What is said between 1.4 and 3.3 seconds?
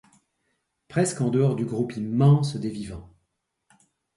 du groupe immense des vivants.